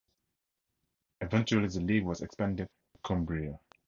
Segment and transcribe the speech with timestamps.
[1.21, 3.59] Eventually the league was expanded to Cheshire and Cumbria.